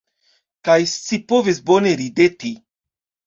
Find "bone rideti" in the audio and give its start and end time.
1.67-2.53